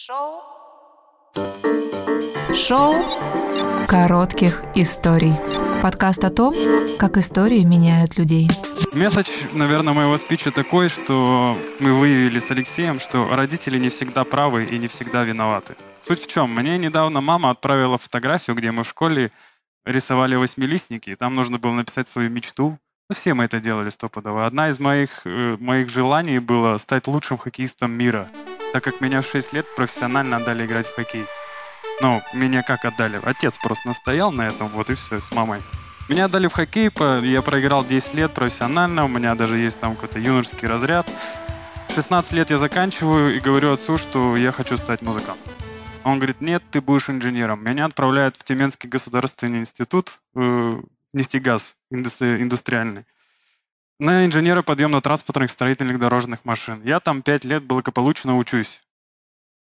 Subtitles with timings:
[0.00, 0.42] Шоу.
[2.54, 2.94] Шоу
[3.88, 5.32] коротких историй.
[5.82, 6.54] Подкаст о том,
[7.00, 8.48] как истории меняют людей.
[8.92, 14.66] Месседж, наверное, моего спича такой, что мы выявили с Алексеем, что родители не всегда правы
[14.66, 15.74] и не всегда виноваты.
[16.00, 16.54] Суть в чем?
[16.54, 19.32] Мне недавно мама отправила фотографию, где мы в школе
[19.84, 22.78] рисовали восьмилистники, и там нужно было написать свою мечту.
[23.10, 24.46] Ну, все мы это делали стопудово.
[24.46, 28.28] Одна из моих, э, моих желаний было стать лучшим хоккеистом мира,
[28.72, 31.26] так как меня в 6 лет профессионально отдали играть в хоккей.
[32.00, 33.20] Ну, меня как отдали?
[33.24, 35.60] Отец просто настоял на этом, вот и все, с мамой.
[36.08, 36.90] Меня отдали в хоккей,
[37.24, 41.06] я проиграл 10 лет профессионально, у меня даже есть там какой-то юношеский разряд.
[41.88, 45.52] В 16 лет я заканчиваю и говорю отцу, что я хочу стать музыкантом.
[46.04, 47.62] Он говорит, нет, ты будешь инженером.
[47.62, 50.80] Меня отправляют в Тюменский государственный институт, э,
[51.12, 53.04] нефтегаз индустри- индустриальный,
[54.00, 56.80] на инженера подъемно-транспортных строительных дорожных машин.
[56.84, 58.82] Я там 5 лет благополучно учусь.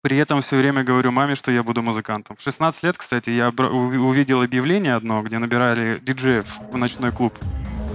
[0.03, 2.37] При этом все время говорю маме, что я буду музыкантом.
[2.37, 7.37] В 16 лет, кстати, я увидел объявление одно, где набирали диджеев в ночной клуб.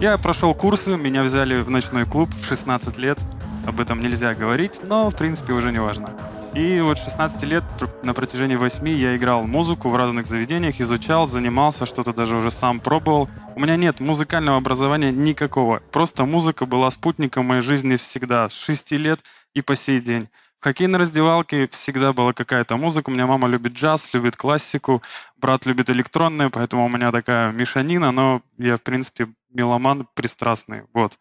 [0.01, 3.19] Я прошел курсы, меня взяли в ночной клуб в 16 лет.
[3.65, 6.09] Об этом нельзя говорить, но, в принципе, уже не важно.
[6.55, 7.63] И вот с 16 лет
[8.03, 12.79] на протяжении 8 я играл музыку в разных заведениях, изучал, занимался, что-то даже уже сам
[12.79, 13.27] пробовал.
[13.55, 15.81] У меня нет музыкального образования никакого.
[15.91, 19.19] Просто музыка была спутником моей жизни всегда, с 6 лет
[19.55, 20.29] и по сей день.
[20.59, 23.09] В хоккейной раздевалке всегда была какая-то музыка.
[23.09, 25.01] У меня мама любит джаз, любит классику,
[25.37, 30.83] брат любит электронное, поэтому у меня такая мешанина, но я, в принципе, меломан пристрастный.
[30.93, 31.17] Вот.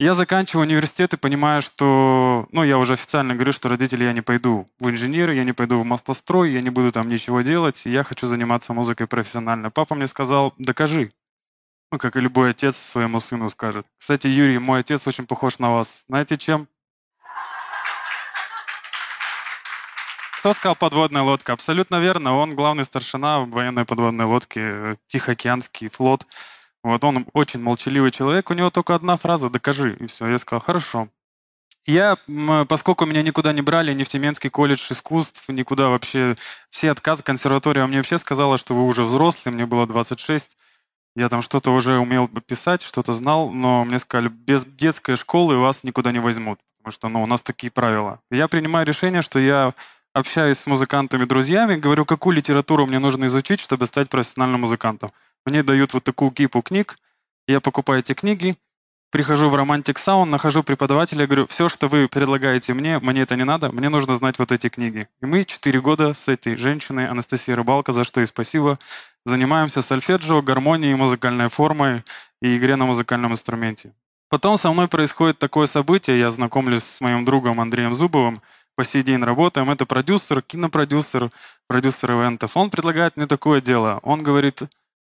[0.00, 4.22] Я заканчиваю университет и понимаю, что, ну, я уже официально говорю, что родители я не
[4.22, 8.02] пойду в инженеры, я не пойду в мостострой, я не буду там ничего делать, я
[8.02, 9.70] хочу заниматься музыкой профессионально.
[9.70, 11.12] Папа мне сказал, докажи.
[11.92, 13.86] Ну, как и любой отец своему сыну скажет.
[13.98, 16.06] Кстати, Юрий, мой отец очень похож на вас.
[16.08, 16.66] Знаете чем?
[20.38, 21.52] Кто сказал подводная лодка?
[21.52, 22.38] Абсолютно верно.
[22.38, 26.26] Он главный старшина военной подводной лодки, э, Тихоокеанский флот.
[26.82, 29.96] Вот он очень молчаливый человек, у него только одна фраза «докажи».
[30.00, 31.08] И все, я сказал «хорошо».
[31.86, 32.16] Я,
[32.68, 36.36] поскольку меня никуда не брали, ни в Тюменский колледж искусств, никуда вообще,
[36.68, 40.56] все отказы, консерватория мне вообще сказала, что вы уже взрослый, мне было 26,
[41.16, 45.82] я там что-то уже умел писать, что-то знал, но мне сказали, без детской школы вас
[45.82, 48.20] никуда не возьмут, потому что ну, у нас такие правила.
[48.30, 49.74] Я принимаю решение, что я
[50.12, 55.12] общаюсь с музыкантами, друзьями, говорю, какую литературу мне нужно изучить, чтобы стать профессиональным музыкантом.
[55.46, 56.98] Мне дают вот такую кипу книг,
[57.48, 58.56] я покупаю эти книги,
[59.10, 63.44] прихожу в Romantic Sound, нахожу преподавателя, говорю, все, что вы предлагаете мне, мне это не
[63.44, 65.08] надо, мне нужно знать вот эти книги.
[65.20, 68.78] И мы четыре года с этой женщиной, Анастасией Рыбалко, за что и спасибо,
[69.24, 72.04] занимаемся сольфеджио, гармонией, музыкальной формой
[72.40, 73.92] и игре на музыкальном инструменте.
[74.28, 78.40] Потом со мной происходит такое событие, я знакомлюсь с моим другом Андреем Зубовым,
[78.76, 81.30] по сей день работаем, это продюсер, кинопродюсер,
[81.66, 82.56] продюсер ивентов.
[82.56, 83.98] Он предлагает мне такое дело.
[84.02, 84.62] Он говорит,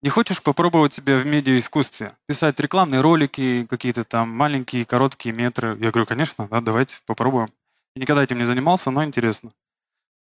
[0.03, 2.11] не хочешь попробовать себя в медиаискусстве?
[2.27, 5.77] Писать рекламные ролики, какие-то там маленькие, короткие метры.
[5.79, 7.47] Я говорю, конечно, да, давайте попробуем.
[7.95, 9.51] Я никогда этим не занимался, но интересно.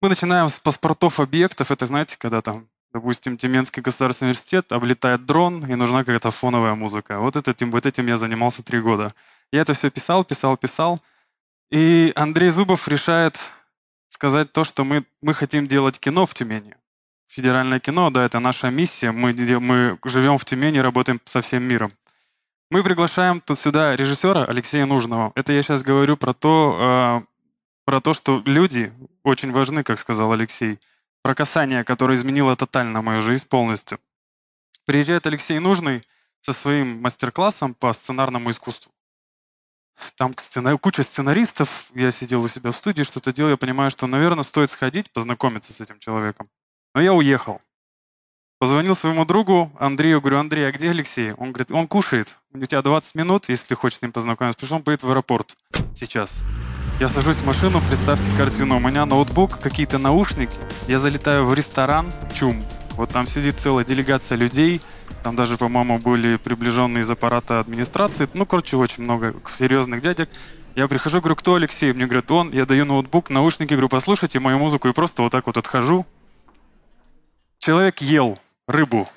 [0.01, 1.73] Мы начинаем с паспортов объектов.
[1.73, 7.19] Это, знаете, когда там, допустим, Тюменский государственный университет, облетает дрон, и нужна какая-то фоновая музыка.
[7.19, 9.12] Вот, этим, вот этим я занимался три года.
[9.51, 11.01] Я это все писал, писал, писал.
[11.73, 13.41] И Андрей Зубов решает
[14.09, 16.77] сказать то, что мы, мы хотим делать кино в Тюмени.
[17.27, 19.11] Федеральное кино, да, это наша миссия.
[19.11, 21.93] Мы, мы живем в Тюмени, работаем со всем миром.
[22.71, 25.33] Мы приглашаем тут сюда режиссера Алексея Нужного.
[25.35, 27.23] Это я сейчас говорю про то, а,
[27.85, 28.93] про то, что люди
[29.23, 30.79] очень важны, как сказал Алексей.
[31.23, 33.99] Про касание, которое изменило тотально мою жизнь полностью.
[34.85, 36.03] Приезжает Алексей Нужный
[36.41, 38.93] со своим мастер-классом по сценарному искусству.
[40.17, 40.35] Там
[40.79, 44.71] куча сценаристов, я сидел у себя в студии, что-то делал, я понимаю, что, наверное, стоит
[44.71, 46.51] сходить, познакомиться с этим человеком.
[46.94, 47.60] Но я уехал.
[48.60, 51.32] Позвонил своему другу Андрею, говорю, Андрей, а где Алексей?
[51.32, 52.38] Он говорит, он кушает.
[52.53, 54.56] У тебя 20 минут, если ты хочешь с ним познакомиться.
[54.56, 55.56] Потому что он поедет в аэропорт
[55.97, 56.44] сейчас.
[57.00, 58.77] Я сажусь в машину, представьте картину.
[58.77, 60.56] У меня ноутбук, какие-то наушники.
[60.87, 62.62] Я залетаю в ресторан «Чум».
[62.93, 64.81] Вот там сидит целая делегация людей.
[65.25, 68.29] Там даже, по-моему, были приближенные из аппарата администрации.
[68.35, 70.31] Ну, короче, очень много серьезных дядек.
[70.76, 71.93] Я прихожу, говорю, кто Алексей?
[71.93, 72.52] Мне говорят, он.
[72.52, 74.87] Я даю ноутбук, наушники, говорю, послушайте мою музыку.
[74.87, 76.06] И просто вот так вот отхожу.
[77.64, 79.08] Человек ел рыбу.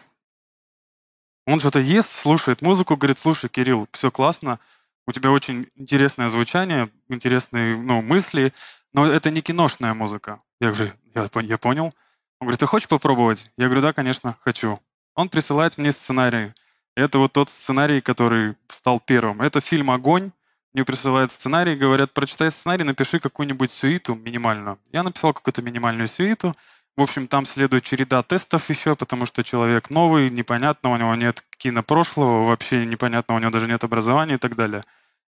[1.45, 4.61] Он что-то ест, слушает музыку, говорит, слушай, Кирилл, все классно,
[5.05, 8.53] у тебя очень интересное звучание, интересные ну, мысли,
[8.93, 10.41] но это не киношная музыка.
[10.61, 11.93] Я говорю, я, я понял.
[12.39, 13.51] Он говорит, ты хочешь попробовать?
[13.57, 14.79] Я говорю, да, конечно, хочу.
[15.13, 16.53] Он присылает мне сценарий.
[16.95, 19.41] Это вот тот сценарий, который стал первым.
[19.41, 20.31] Это фильм «Огонь».
[20.71, 24.79] мне присылают сценарий, говорят, прочитай сценарий, напиши какую-нибудь сюиту минимальную.
[24.93, 26.55] Я написал какую-то минимальную сюиту.
[26.97, 31.43] В общем, там следует череда тестов еще, потому что человек новый, непонятно, у него нет
[31.57, 34.81] кинопрошлого, вообще непонятно, у него даже нет образования и так далее.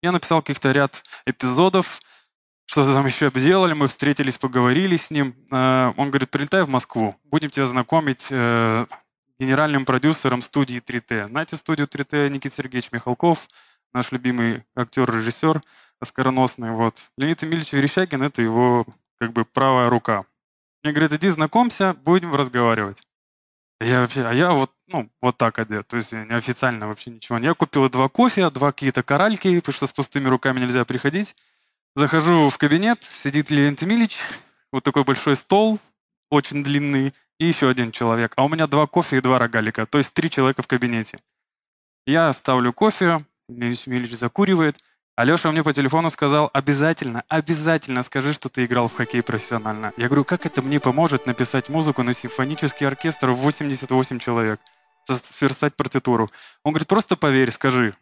[0.02, 2.02] Я написал каких-то ряд эпизодов,
[2.66, 5.34] что-то там еще обделали, мы встретились, поговорили с ним.
[5.50, 8.86] Э, он говорит, прилетай в Москву, будем тебя знакомить э,
[9.38, 11.28] генеральным продюсером студии 3T.
[11.28, 13.48] Знаете студию 3T Никита Сергеевич Михалков,
[13.94, 15.62] наш любимый актер-режиссер,
[15.98, 16.72] оскароносный.
[16.72, 17.10] Вот.
[17.16, 18.84] Леонид Эмильевич Верещагин— это его
[19.18, 20.24] как бы правая рука.
[20.84, 23.02] Мне говорит, иди знакомься, будем разговаривать.
[23.80, 27.38] Я вообще, а я вот, ну, вот так одет, то есть неофициально вообще ничего.
[27.38, 31.36] Я купил два кофе, два какие-то коральки, потому что с пустыми руками нельзя приходить.
[31.96, 34.18] Захожу в кабинет, сидит Леонид Эмильевич,
[34.72, 35.78] вот такой большой стол,
[36.30, 38.34] очень длинный, и еще один человек.
[38.36, 41.18] А у меня два кофе и два рогалика, то есть три человека в кабинете.
[42.06, 44.76] Я ставлю кофе, Леонид Емельевич закуривает.
[45.16, 49.92] Алеша мне по телефону сказал, обязательно, обязательно скажи, что ты играл в хоккей профессионально.
[49.96, 54.60] Я говорю, как это мне поможет написать музыку на симфонический оркестр в 88 человек,
[55.04, 56.28] сверстать партитуру.
[56.64, 57.94] Он говорит, просто поверь, скажи.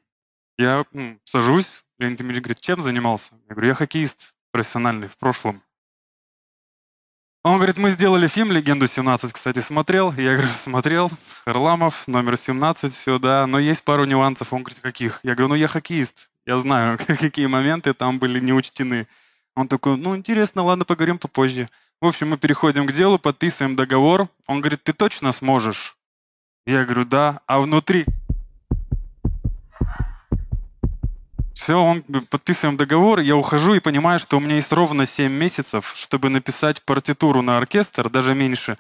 [0.56, 3.34] Я м, сажусь, Леонид Ильич говорит, чем занимался?
[3.48, 5.62] Я говорю, я хоккеист профессиональный в прошлом.
[7.44, 10.12] Он говорит, мы сделали фильм «Легенду 17», кстати, смотрел.
[10.12, 11.10] Я говорю, смотрел.
[11.44, 13.46] Харламов, номер 17, все, да.
[13.48, 14.52] Но есть пару нюансов.
[14.52, 15.18] Он говорит, каких?
[15.24, 16.30] Я говорю, ну я хоккеист.
[16.46, 19.06] Я знаю, какие моменты там были не учтены.
[19.54, 21.68] Он такой, ну интересно, ладно, поговорим попозже.
[22.00, 24.28] В общем, мы переходим к делу, подписываем договор.
[24.46, 25.96] Он говорит, ты точно сможешь?
[26.66, 27.40] Я говорю, да.
[27.46, 28.06] А внутри
[31.62, 35.92] Все, он, подписываем договор, я ухожу и понимаю, что у меня есть ровно 7 месяцев,
[35.94, 38.78] чтобы написать партитуру на оркестр, даже меньше.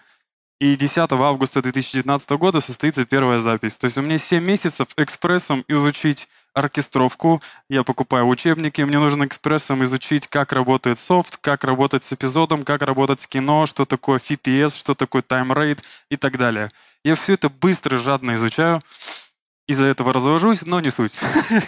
[0.58, 3.76] И 10 августа 2019 года состоится первая запись.
[3.76, 9.82] То есть у меня 7 месяцев экспрессом изучить оркестровку, я покупаю учебники, мне нужно экспрессом
[9.84, 14.76] изучить, как работает софт, как работать с эпизодом, как работать с кино, что такое FPS,
[14.76, 16.70] что такое таймрейт и так далее.
[17.04, 18.82] Я все это быстро, жадно изучаю
[19.66, 21.14] из-за этого развожусь, но не суть.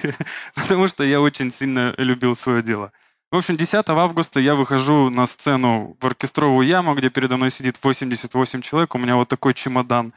[0.54, 2.92] Потому что я очень сильно любил свое дело.
[3.30, 7.78] В общем, 10 августа я выхожу на сцену в оркестровую яму, где передо мной сидит
[7.82, 8.94] 88 человек.
[8.94, 10.12] У меня вот такой чемодан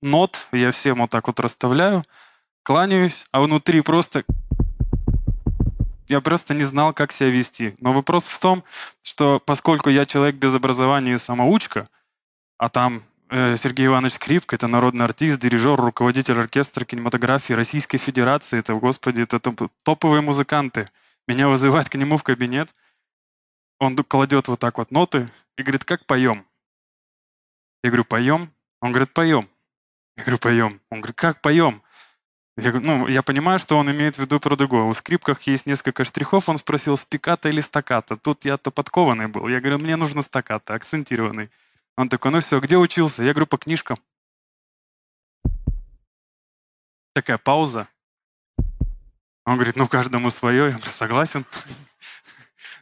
[0.00, 0.46] нот.
[0.52, 2.04] Я всем вот так вот расставляю,
[2.66, 4.24] кланяюсь, а внутри просто...
[6.08, 7.74] Я просто не знал, как себя вести.
[7.80, 8.62] Но вопрос в том,
[9.02, 11.88] что поскольку я человек без образования и самоучка,
[12.58, 18.58] а там Э, Сергей Иванович Скрипка, это народный артист, дирижер, руководитель оркестра кинематографии Российской Федерации.
[18.58, 19.40] Это, господи, это
[19.82, 20.88] топовые музыканты.
[21.26, 22.72] Меня вызывают к нему в кабинет.
[23.80, 25.28] Он кладет вот так вот ноты
[25.58, 26.46] и говорит, как поем?
[27.82, 28.52] Я говорю, поем?
[28.80, 29.48] Он говорит, поем.
[30.16, 30.80] Я говорю, поем.
[30.90, 31.82] Он говорит, как поем?
[32.58, 34.84] Я, ну, я понимаю, что он имеет в виду про другое.
[34.84, 36.48] У скрипках есть несколько штрихов.
[36.48, 38.16] Он спросил, спиката или стаката.
[38.16, 39.46] Тут я-то подкованный был.
[39.48, 41.50] Я говорю, мне нужно стаката, акцентированный.
[41.96, 43.22] Он такой, ну все, где учился?
[43.22, 43.98] Я говорю, по книжкам.
[47.12, 47.88] Такая пауза.
[49.44, 50.64] Он говорит, ну каждому свое.
[50.66, 51.44] Я говорю, согласен.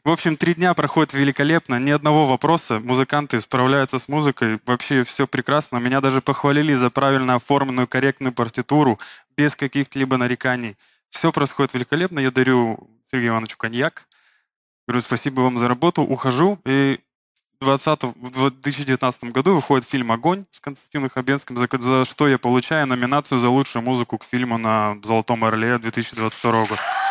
[0.05, 2.79] В общем, три дня проходят великолепно, ни одного вопроса.
[2.79, 5.79] Музыканты справляются с музыкой, вообще все прекрасно.
[5.79, 8.99] Меня даже похвалили за правильно оформленную, корректную партитуру,
[9.35, 10.77] без каких-либо нареканий.
[11.09, 12.19] Все происходит великолепно.
[12.19, 14.07] Я дарю Сергею Ивановичу коньяк.
[14.87, 16.59] Говорю, спасибо вам за работу, ухожу.
[16.67, 17.01] И
[17.63, 22.87] 20, в 2019 году выходит фильм «Огонь» с Константином Хабенским, за, за что я получаю
[22.87, 27.04] номинацию за лучшую музыку к фильму на «Золотом орле» 2022 года.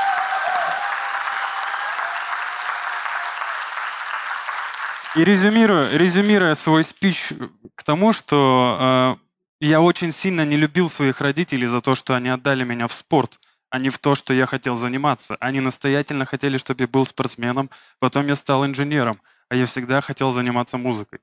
[5.16, 7.32] И резюмируя, резюмируя свой спич
[7.76, 9.18] к тому, что
[9.62, 12.94] э, я очень сильно не любил своих родителей за то, что они отдали меня в
[12.94, 13.40] спорт,
[13.70, 15.36] а не в то, что я хотел заниматься.
[15.40, 19.22] Они настоятельно хотели, чтобы я был спортсменом, потом я стал инженером–
[19.54, 21.20] а я всегда хотел заниматься музыкой.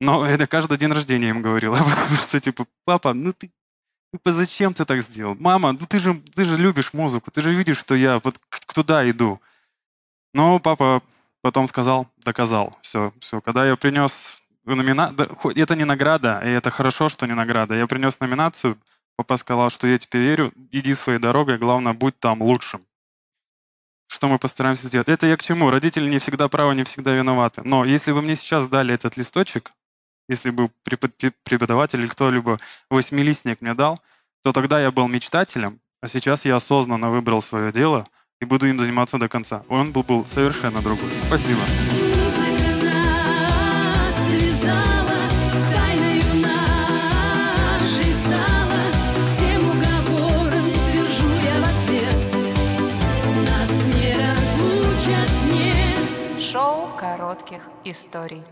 [0.00, 3.50] Но это каждый день рождения им говорил, потому что, типа, папа, ну ты,
[4.14, 5.36] типа, зачем ты так сделал?
[5.38, 8.40] Мама, ну ты же, ты же любишь музыку, ты же видишь, что я вот
[8.72, 9.42] туда иду.
[10.32, 11.02] Но папа
[11.42, 12.76] потом сказал, доказал.
[12.82, 13.40] Все, все.
[13.40, 15.14] Когда я принес номина...
[15.54, 17.74] Это не награда, и это хорошо, что не награда.
[17.74, 18.78] Я принес номинацию,
[19.16, 22.82] папа сказал, что я тебе верю, иди своей дорогой, главное, будь там лучшим
[24.10, 25.08] что мы постараемся сделать.
[25.08, 25.70] Это я к чему?
[25.70, 27.62] Родители не всегда правы, не всегда виноваты.
[27.64, 29.72] Но если бы мне сейчас дали этот листочек,
[30.28, 30.68] если бы
[31.44, 32.58] преподаватель или кто-либо
[32.90, 34.00] восьмилистник мне дал,
[34.42, 38.04] то тогда я был мечтателем, а сейчас я осознанно выбрал свое дело
[38.40, 39.62] и буду им заниматься до конца.
[39.68, 41.10] Он был, был совершенно другой.
[41.26, 41.60] Спасибо.
[56.38, 58.42] Шоу коротких историй.